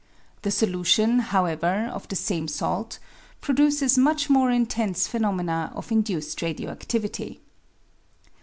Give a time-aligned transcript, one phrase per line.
[0.41, 2.97] The solution, however, of the same salt
[3.39, 7.37] produces much more intense phenomena of induced radio adivity.